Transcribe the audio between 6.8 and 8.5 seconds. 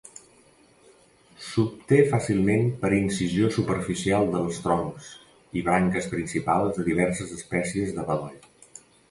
de diverses espècies de bedoll.